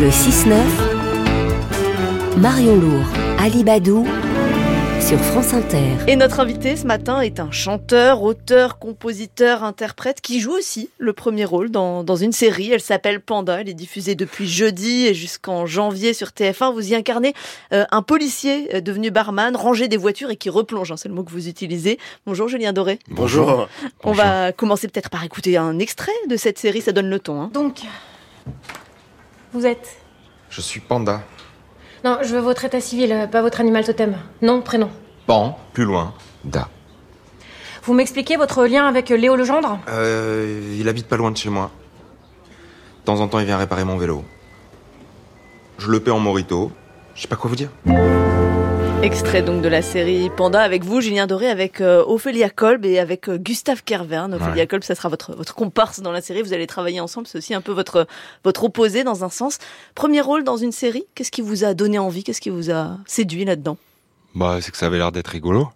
[0.00, 0.54] Le 6-9,
[2.38, 3.04] Marion Lourd,
[3.38, 4.06] Ali Badou,
[5.00, 5.82] sur France Inter.
[6.08, 11.12] Et notre invité ce matin est un chanteur, auteur, compositeur, interprète qui joue aussi le
[11.12, 12.70] premier rôle dans, dans une série.
[12.72, 13.60] Elle s'appelle Panda.
[13.60, 16.72] Elle est diffusée depuis jeudi et jusqu'en janvier sur TF1.
[16.72, 17.34] Vous y incarnez
[17.72, 20.92] euh, un policier euh, devenu barman, rangé des voitures et qui replonge.
[20.92, 21.98] hein, c'est le mot que vous utilisez.
[22.26, 22.98] Bonjour Julien Doré.
[23.10, 23.68] Bonjour.
[24.04, 26.80] On va commencer peut-être par écouter un extrait de cette série.
[26.80, 27.40] Ça donne le ton.
[27.42, 27.50] hein.
[27.52, 27.80] Donc,
[29.52, 29.96] vous êtes
[30.48, 31.22] Je suis Panda.
[32.04, 34.16] Non, je veux votre état civil, euh, pas votre animal totem.
[34.42, 34.90] Nom, prénom.
[35.26, 36.14] Pan, plus loin.
[36.44, 36.68] Da.
[37.82, 39.78] Vous m'expliquez votre lien avec euh, Léo Legendre?
[39.88, 41.70] Euh, il habite pas loin de chez moi.
[43.00, 44.24] De temps en temps, il vient réparer mon vélo.
[45.78, 46.70] Je le paie en morito.
[47.14, 47.70] Je sais pas quoi vous dire.
[49.02, 52.98] Extrait donc de la série Panda avec vous, Julien Doré, avec euh, Ophélia Kolb et
[52.98, 54.34] avec euh, Gustave Kervern.
[54.34, 54.66] Ophélia Ouais.
[54.66, 56.42] Kolb, ça sera votre, votre comparse dans la série.
[56.42, 57.26] Vous allez travailler ensemble.
[57.26, 58.06] C'est aussi un peu votre,
[58.44, 59.58] votre opposé dans un sens.
[59.94, 61.04] Premier rôle dans une série.
[61.14, 62.24] Qu'est-ce qui vous a donné envie?
[62.24, 63.78] Qu'est-ce qui vous a séduit là-dedans?
[64.34, 65.70] Bah, c'est que ça avait l'air d'être rigolo.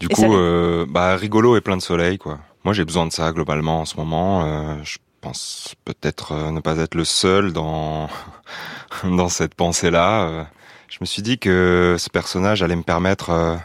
[0.00, 2.38] Du Et coup, euh, bah, rigolo et plein de soleil, quoi.
[2.64, 4.46] Moi, j'ai besoin de ça globalement en ce moment.
[4.46, 8.08] Euh, je pense peut-être ne pas être le seul dans
[9.04, 10.46] dans cette pensée-là.
[10.94, 13.56] Je me suis dit que ce personnage allait me permettre euh,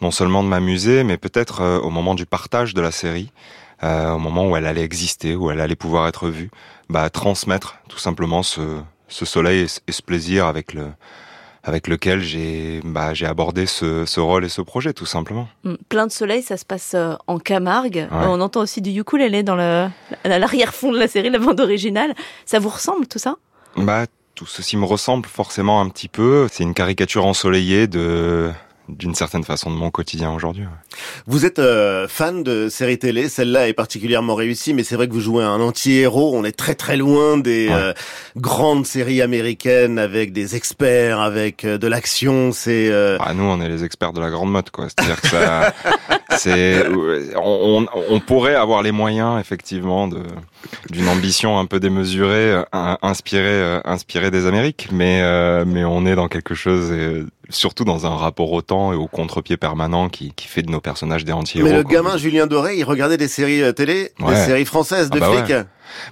[0.00, 3.30] non seulement de m'amuser, mais peut-être euh, au moment du partage de la série,
[3.84, 6.50] euh, au moment où elle allait exister, où elle allait pouvoir être vue,
[6.88, 10.88] bah, transmettre tout simplement ce, ce soleil et ce, et ce plaisir avec le
[11.62, 15.46] avec lequel j'ai bah, j'ai abordé ce, ce rôle et ce projet tout simplement.
[15.62, 16.96] Hmm, Plein de soleil, ça se passe
[17.28, 18.08] en Camargue.
[18.10, 19.54] On entend aussi du ukulélé dans
[20.24, 22.14] l'arrière-fond de la série, la bande originale.
[22.46, 23.36] Ça vous ressemble tout ça?
[23.76, 24.06] Bah
[24.38, 26.46] tout ceci me ressemble forcément un petit peu.
[26.48, 28.52] C'est une caricature ensoleillée de
[28.88, 30.64] d'une certaine façon de mon quotidien aujourd'hui.
[31.26, 35.12] Vous êtes euh, fan de séries télé, celle-là est particulièrement réussie, mais c'est vrai que
[35.12, 37.74] vous jouez un anti-héros, on est très très loin des Ouais.
[37.74, 37.92] euh,
[38.36, 42.88] grandes séries américaines avec des experts, avec euh, de l'action, c'est...
[42.90, 44.86] euh, Bah, nous, on est les experts de la grande mode, quoi.
[44.88, 45.74] C'est-à-dire que ça,
[46.38, 46.84] c'est,
[47.36, 50.18] on, on, on pourrait avoir les moyens, effectivement, de
[50.90, 55.84] d'une ambition un peu démesurée, euh, in- inspirée, euh, inspirée des Amériques, mais euh, mais
[55.84, 59.56] on est dans quelque chose, et, surtout dans un rapport au temps et au contre-pied
[59.56, 61.68] permanent qui qui fait de nos personnages des anti-héros.
[61.68, 61.92] mais le quoi.
[61.92, 65.44] gamin Julien Doré, il regardait des séries euh, télé, des séries françaises de Ah bah
[65.44, 65.56] flics.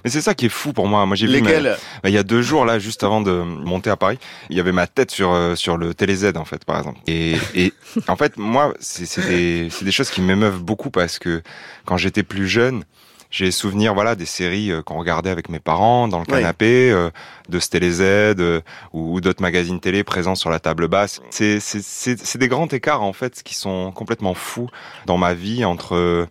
[0.03, 1.03] Mais c'est ça qui est fou pour moi.
[1.07, 3.89] Moi, j'ai vu Lesquelles Bah, il y a deux jours là, juste avant de monter
[3.89, 4.19] à Paris,
[4.51, 6.99] il y avait ma tête sur euh, sur le Télé Z en fait, par exemple.
[7.07, 7.73] Et, et
[8.07, 11.41] en fait, moi, c'est des c'est des choses qui m'émeuvent beaucoup parce que
[11.85, 12.83] quand j'étais plus jeune,
[13.29, 17.09] j'ai souvenir voilà des séries euh, qu'on regardait avec mes parents dans le canapé, euh,
[17.49, 18.61] de ce Télé Z euh,
[18.93, 21.21] ou, d'autres magazines télé présents sur la table basse.
[21.29, 24.69] C'est c'est c'est c'est des grands écarts en fait qui sont complètement fous
[25.05, 26.27] dans ma vie entre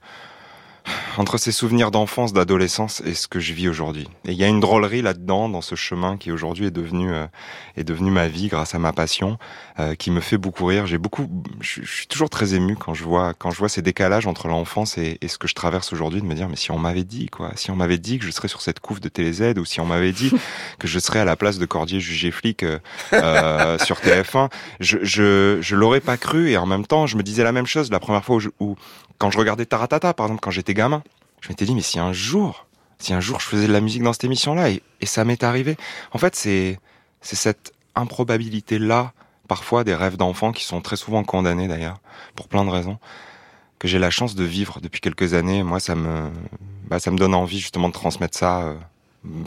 [1.19, 4.09] entre ces souvenirs d'enfance, d'adolescence et ce que je vis aujourd'hui.
[4.27, 7.27] Et il y a une drôlerie là-dedans, dans ce chemin qui aujourd'hui est devenu euh,
[7.77, 9.39] est devenu ma vie grâce à ma passion,
[9.81, 10.87] euh, qui me fait beaucoup rire.
[10.87, 11.29] J'ai beaucoup,
[11.61, 14.49] je, je suis toujours très ému quand je vois quand je vois ces décalages entre
[14.49, 17.05] l'enfance et, et ce que je traverse aujourd'hui, de me dire mais si on m'avait
[17.05, 19.59] dit quoi, si on m'avait dit que je serais sur cette couve de Télé Z
[19.59, 20.33] ou si on m'avait dit
[20.79, 22.79] que je serais à la place de Cordier jugé flic euh,
[23.13, 27.23] euh, sur TF1, je je je l'aurais pas cru et en même temps je me
[27.23, 28.77] disais la même chose la première fois où, je- où
[29.19, 31.03] quand je regardais Taratata, par exemple, quand j'étais gamin,
[31.41, 32.67] je m'étais dit, mais si un jour,
[32.99, 35.77] si un jour je faisais de la musique dans cette émission-là, et, ça m'est arrivé.
[36.13, 36.79] En fait, c'est,
[37.21, 39.13] c'est cette improbabilité-là,
[39.49, 42.01] parfois des rêves d'enfants qui sont très souvent condamnés d'ailleurs,
[42.35, 42.99] pour plein de raisons,
[43.79, 45.63] que j'ai la chance de vivre depuis quelques années.
[45.63, 46.31] Moi, ça me,
[46.89, 48.75] bah, ça me donne envie justement de transmettre ça, euh,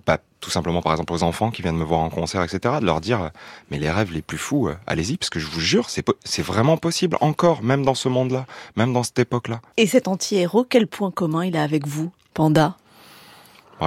[0.05, 2.85] bah, tout simplement par exemple aux enfants qui viennent me voir en concert, etc., de
[2.85, 3.31] leur dire,
[3.71, 6.15] mais les rêves les plus fous, euh, allez-y, parce que je vous jure, c'est, po-
[6.23, 8.45] c'est vraiment possible encore, même dans ce monde-là,
[8.75, 9.61] même dans cette époque-là.
[9.77, 12.75] Et cet anti-héros, quel point commun il a avec vous, Panda?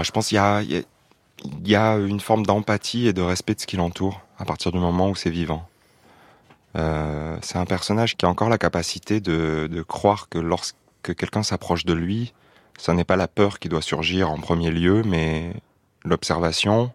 [0.02, 0.82] Je pense qu'il y a, il y a-
[1.44, 4.70] il y a une forme d'empathie et de respect de ce qui l'entoure à partir
[4.70, 5.66] du moment où c'est vivant.
[6.76, 11.42] Euh, c'est un personnage qui a encore la capacité de, de croire que lorsque quelqu'un
[11.42, 12.32] s'approche de lui,
[12.78, 15.52] ce n'est pas la peur qui doit surgir en premier lieu, mais
[16.04, 16.92] l'observation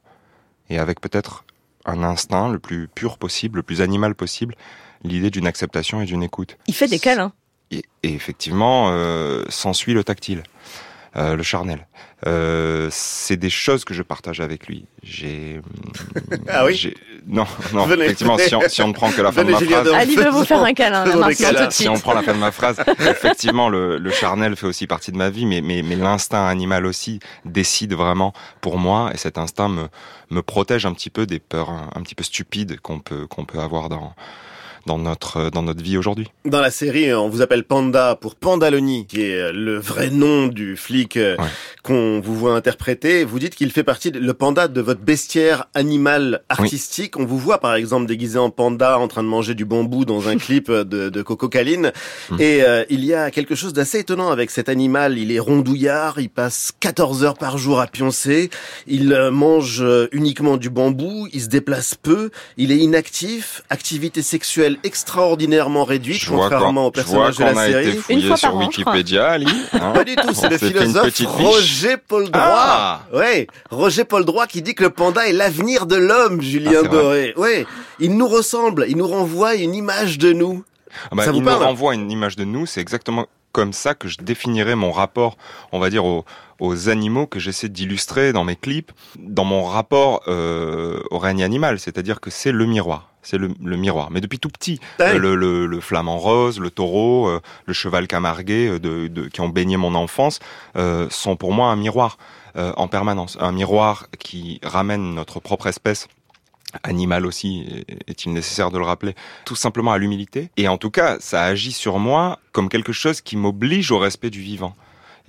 [0.70, 1.46] et avec peut-être
[1.86, 4.56] un instinct le plus pur possible, le plus animal possible,
[5.04, 6.58] l'idée d'une acceptation et d'une écoute.
[6.68, 7.32] Il fait des câlins.
[7.72, 10.44] Et, et effectivement, euh, s'ensuit le tactile,
[11.16, 11.88] euh, le charnel.
[12.26, 14.86] Euh, c'est des choses que je partage avec lui.
[15.04, 15.62] J'ai.
[16.50, 16.96] Ah oui j'ai-
[17.30, 17.86] Non, non.
[17.86, 18.48] Venez, effectivement, venez.
[18.48, 19.94] si on, si on ne prend que la fin de ma Julien phrase.
[19.94, 22.52] Ali veut vous faire un câlin, tout de Si on prend la fin de ma
[22.52, 26.48] phrase, effectivement, le, le charnel fait aussi partie de ma vie, mais, mais, mais l'instinct
[26.48, 29.88] animal aussi décide vraiment pour moi, et cet instinct me,
[30.30, 33.44] me protège un petit peu des peurs un, un petit peu stupides qu'on peut, qu'on
[33.44, 34.14] peut avoir dans,
[34.88, 36.28] dans notre dans notre vie aujourd'hui.
[36.46, 40.76] Dans la série, on vous appelle Panda pour Pandaloni, qui est le vrai nom du
[40.76, 41.36] flic euh,
[41.84, 43.24] qu'on vous voit interpréter.
[43.24, 47.18] Vous dites qu'il fait partie le panda de votre bestiaire animal artistique.
[47.20, 50.30] On vous voit par exemple déguisé en panda en train de manger du bambou dans
[50.30, 51.92] un clip de, de Coco Caline.
[52.32, 52.36] Mm.
[52.40, 55.18] Et euh, il y a quelque chose d'assez étonnant avec cet animal.
[55.18, 58.50] Il est rondouillard, il passe 14 heures par jour à pioncer,
[58.88, 64.77] il euh, mange uniquement du bambou, il se déplace peu, il est inactif, activité sexuelle
[64.84, 67.90] extraordinairement réduite, contrairement au personnage de la série.
[67.90, 69.48] Été Une fois sur Wikipédia, Ali.
[69.74, 72.44] Hein Pas du tout, c'est le philosophe Roger Paul Droit.
[72.44, 76.82] Ah ouais, Roger Paul Droit qui dit que le panda est l'avenir de l'homme, Julien
[76.86, 77.34] ah, Doré.
[77.38, 77.66] Ouais,
[78.00, 80.64] il nous ressemble, il nous renvoie une image de nous.
[81.06, 84.08] Ah bah, ça il nous renvoie une image de nous, c'est exactement comme ça que
[84.08, 85.38] je définirais mon rapport,
[85.72, 86.26] on va dire, aux,
[86.60, 91.80] aux animaux que j'essaie d'illustrer dans mes clips, dans mon rapport euh, au règne animal,
[91.80, 94.10] c'est-à-dire que c'est le miroir c'est le, miroir.
[94.10, 98.70] Mais depuis tout petit, euh, le, le, flamant rose, le taureau, euh, le cheval camarguais
[98.70, 100.40] euh, de, qui ont baigné mon enfance
[101.10, 102.18] sont pour moi un miroir
[102.56, 103.38] en permanence.
[103.40, 106.08] Un miroir qui ramène notre propre espèce
[106.84, 109.16] animale aussi, est-il nécessaire de le rappeler,
[109.46, 110.50] tout simplement à l'humilité.
[110.58, 114.30] Et en tout cas, ça agit sur moi comme quelque chose qui m'oblige au respect
[114.30, 114.76] du vivant.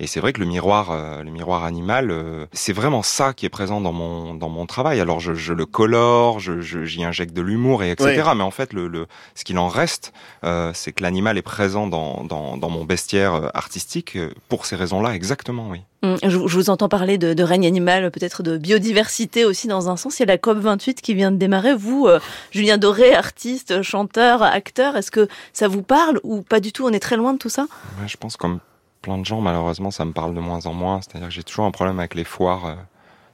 [0.01, 3.45] Et c'est vrai que le miroir, euh, le miroir animal, euh, c'est vraiment ça qui
[3.45, 5.01] est présent dans mon dans mon travail.
[5.01, 8.23] Alors je, je le colore, je j'y injecte de l'humour et etc.
[8.33, 10.13] Mais en fait, le, le ce qu'il en reste,
[10.45, 14.17] euh, c'est que l'animal est présent dans, dans dans mon bestiaire artistique
[14.47, 15.81] pour ces raisons-là, exactement, oui.
[16.01, 19.97] Hum, je, vous entends parler de, de règne animal, peut-être de biodiversité aussi dans un
[19.97, 20.19] sens.
[20.19, 21.75] Il y a la COP 28 qui vient de démarrer.
[21.75, 22.07] Vous,
[22.51, 26.85] Julien Doré, artiste, chanteur, acteur, est-ce que ça vous parle ou pas du tout?
[26.85, 27.63] On est très loin de tout ça?
[27.99, 28.61] Ouais, je pense comme
[29.01, 31.01] plein de gens, malheureusement, ça me parle de moins en moins.
[31.01, 32.75] C'est-à-dire que j'ai toujours un problème avec les foires euh,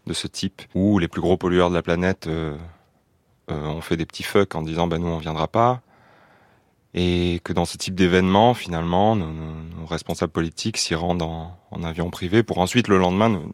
[0.08, 2.56] de ce type, où les plus gros pollueurs de la planète euh,
[3.52, 5.82] euh, ont fait des petits fucks en disant bah, nous on viendra pas.
[6.94, 12.42] Et que dans ce type d'événement, finalement, nos, responsables politiques s'y rendent en, avion privé
[12.42, 13.52] pour ensuite le lendemain nous,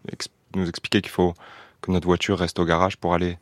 [0.56, 1.34] nous expliquer qu'il faut
[1.82, 3.40] que notre voiture reste au garage pour aller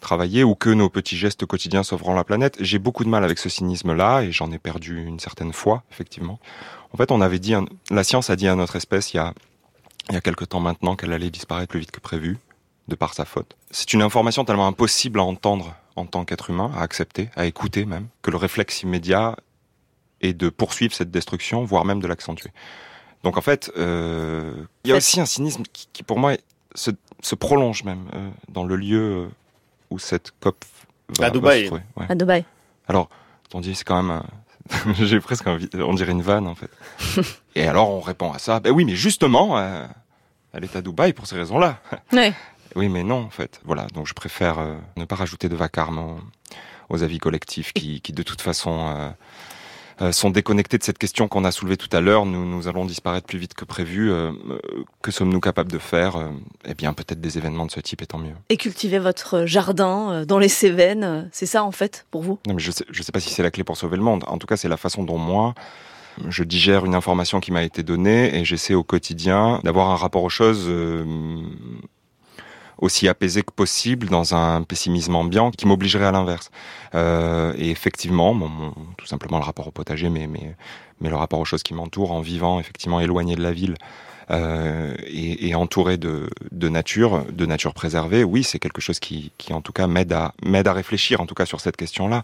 [0.00, 2.56] travailler ou que nos petits gestes quotidiens sauveront la planète.
[2.60, 6.38] J'ai beaucoup de mal avec ce cynisme-là et j'en ai perdu une certaine foi, effectivement.
[6.92, 7.54] En fait, on avait dit,
[7.90, 9.32] la science a dit à notre espèce il y a,
[10.08, 12.38] il y a quelque temps maintenant qu'elle allait disparaître plus vite que prévu,
[12.88, 13.56] de par sa faute.
[13.70, 17.84] C'est une information tellement impossible à entendre en tant qu'être humain, à accepter, à écouter
[17.84, 19.36] même, que le réflexe immédiat
[20.20, 22.50] est de poursuivre cette destruction, voire même de l'accentuer.
[23.22, 26.34] Donc en fait, euh, il y a aussi un cynisme qui, qui pour moi
[26.74, 26.90] se,
[27.22, 29.28] se prolonge même euh, dans le lieu
[29.90, 30.64] où cette COP
[31.18, 31.68] va, à Dubaï.
[31.68, 31.82] Se ouais.
[32.08, 32.44] À Dubaï.
[32.88, 33.08] Alors,
[33.54, 34.22] on dit c'est quand même
[35.00, 36.70] J'ai presque envie, on dirait une vanne en fait.
[37.54, 39.86] Et alors on répond à ça, ben oui, mais justement, euh,
[40.52, 41.78] elle est à Dubaï pour ces raisons-là.
[42.12, 42.32] Oui.
[42.76, 43.60] Oui, mais non en fait.
[43.64, 46.20] Voilà, donc je préfère euh, ne pas rajouter de vacarme
[46.88, 49.10] aux, avis collectifs qui, qui de toute façon euh,
[50.12, 52.26] sont déconnectés de cette question qu'on a soulevée tout à l'heure.
[52.26, 54.10] Nous, nous allons disparaître plus vite que prévu.
[54.10, 54.32] Euh,
[55.02, 56.16] que sommes-nous capables de faire
[56.64, 58.34] Eh bien, peut-être des événements de ce type, et tant mieux.
[58.48, 62.38] Et cultiver votre jardin dans les Cévennes, c'est ça en fait pour vous?
[62.46, 64.24] Non, mais je sais, je sais pas si c'est la clé pour sauver le monde.
[64.26, 65.54] En tout cas, c'est la façon dont moi
[66.28, 70.22] je digère une information qui m'a été donnée et j'essaie au quotidien d'avoir un rapport
[70.22, 70.68] aux choses
[72.80, 76.50] aussi apaisé que possible dans un pessimisme ambiant qui m'obligerait à l'inverse.
[76.94, 78.34] Euh, et effectivement,
[78.96, 80.56] tout simplement le rapport au potager, mais, mais,
[81.00, 83.76] mais le rapport aux choses qui m'entourent en vivant effectivement éloigné de la ville.
[84.30, 89.32] Euh, et, et, entouré de, de nature, de nature préservée, oui, c'est quelque chose qui,
[89.38, 92.22] qui en tout cas m'aide à m'aide à réfléchir, en tout cas sur cette question-là.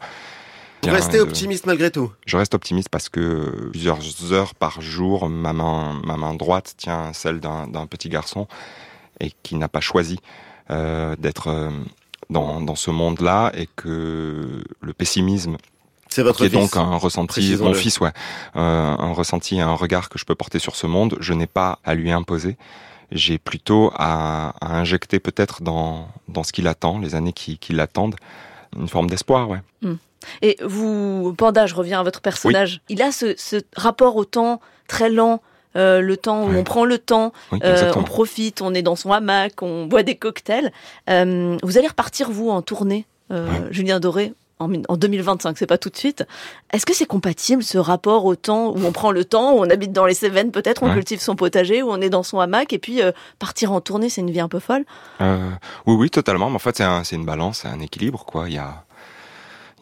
[0.85, 5.53] Vous restez optimiste malgré tout Je reste optimiste parce que plusieurs heures par jour, ma
[5.53, 8.47] main, ma main droite tient celle d'un petit garçon
[9.21, 10.19] et qui n'a pas choisi
[10.71, 11.71] euh, d'être euh,
[12.31, 15.57] dans, dans ce monde-là et que le pessimisme
[16.09, 18.13] c'est votre qui est donc un ressenti, mon fils, ouais,
[18.55, 18.61] euh,
[18.99, 21.17] un ressenti, un regard que je peux porter sur ce monde.
[21.21, 22.57] Je n'ai pas à lui imposer.
[23.13, 27.73] J'ai plutôt à, à injecter peut-être dans dans ce qu'il attend, les années qui, qui
[27.73, 28.17] l'attendent,
[28.77, 29.61] une forme d'espoir, ouais.
[29.83, 29.97] Hmm.
[30.43, 32.81] Et vous, Panda, je reviens à votre personnage.
[32.89, 35.43] Il a ce, ce rapport au temps très lent,
[35.77, 39.13] euh, le temps où on prend le temps, euh, on profite, on est dans son
[39.13, 40.73] hamac, on boit des cocktails.
[41.11, 43.07] Euh, vous allez repartir vous en tournée,
[43.71, 46.25] Julien Doré, en, 2025, c'est pas tout de suite.
[46.73, 49.69] Est-ce que c'est compatible ce rapport au temps où on prend le temps, où on
[49.69, 52.73] habite dans les Cévennes peut-être, on cultive son potager, où on est dans son hamac,
[52.73, 53.01] et puis
[53.39, 54.85] partir en tournée, c'est une vie un peu folle?
[55.21, 56.49] Oui, oui, totalement.
[56.49, 58.49] Mais en fait, c'est une balance, c'est un équilibre, quoi.
[58.49, 58.85] Il y a,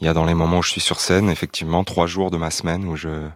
[0.01, 2.37] il y a dans les moments où je suis sur scène, effectivement, trois jours de
[2.37, 3.29] ma semaine où je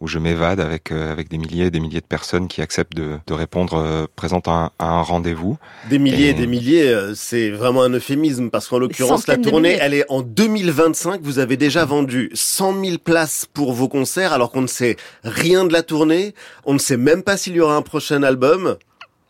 [0.00, 2.96] où je m'évade avec euh, avec des milliers et des milliers de personnes qui acceptent
[2.96, 5.58] de, de répondre euh, présentes à un, un rendez-vous.
[5.90, 6.34] Des milliers et...
[6.34, 10.22] des milliers, euh, c'est vraiment un euphémisme parce qu'en l'occurrence la tournée, elle est en
[10.22, 11.20] 2025.
[11.22, 15.64] Vous avez déjà vendu 100 000 places pour vos concerts alors qu'on ne sait rien
[15.64, 16.34] de la tournée.
[16.64, 18.76] On ne sait même pas s'il y aura un prochain album.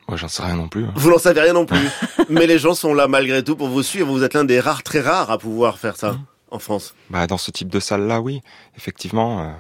[0.07, 0.85] Moi, j'en sais rien non plus.
[0.85, 0.93] Hein.
[0.97, 1.89] Vous n'en savez rien non plus.
[2.29, 4.11] Mais les gens sont là malgré tout pour vous suivre.
[4.11, 6.27] Vous êtes l'un des rares, très rares à pouvoir faire ça mmh.
[6.53, 6.95] en France.
[7.11, 8.41] Bah, dans ce type de salle-là, oui.
[8.77, 9.53] Effectivement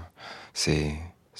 [0.53, 0.97] c'est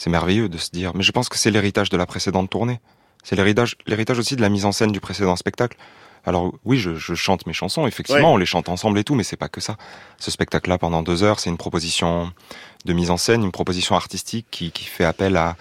[0.07, 0.93] merveilleux de se dire.
[0.95, 2.81] Mais je pense que c'est l'héritage de la précédente tournée.
[3.23, 5.77] C'est l'héritage l'héritage aussi de la mise en scène du précédent spectacle.
[6.25, 8.35] Alors oui, je, je chante mes chansons, effectivement, ouais.
[8.35, 9.77] on les chante ensemble et tout, mais c'est pas que ça.
[10.19, 12.31] Ce spectacle-là, pendant deux heures, c'est une proposition
[12.85, 15.57] de mise en scène, une proposition artistique qui, qui fait appel à,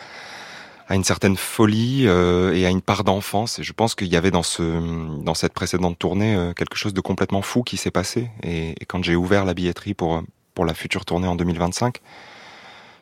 [0.89, 3.59] à une certaine folie euh, et à une part d'enfance.
[3.59, 4.63] Et je pense qu'il y avait dans ce
[5.23, 8.29] dans cette précédente tournée euh, quelque chose de complètement fou qui s'est passé.
[8.43, 10.23] Et, et quand j'ai ouvert la billetterie pour
[10.55, 12.01] pour la future tournée en 2025,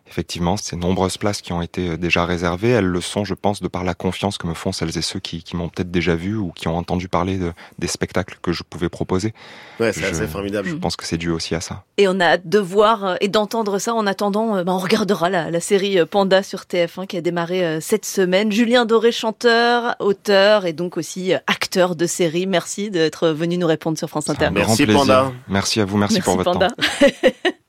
[0.09, 3.61] effectivement, ces nombreuses places qui ont été euh, déjà réservées, elles le sont, je pense,
[3.61, 6.15] de par la confiance que me font celles et ceux qui, qui m'ont peut-être déjà
[6.15, 9.33] vu ou qui ont entendu parler de, des spectacles que je pouvais proposer.
[9.79, 10.69] Ouais, c'est assez formidable.
[10.69, 11.83] Je pense que c'est dû aussi à ça.
[11.97, 13.93] Et on a hâte de voir euh, et d'entendre ça.
[13.93, 18.05] En attendant, bah, on regardera la, la, série Panda sur TF1 qui a démarré cette
[18.05, 18.51] semaine.
[18.51, 22.47] Julien Doré, chanteur, auteur et donc aussi acteur de série.
[22.47, 24.49] Merci d'être venu nous répondre sur France Inter.
[24.51, 25.31] Merci Panda.
[25.47, 26.69] Merci à vous, merci, merci pour votre Panda.
[26.69, 27.47] temps.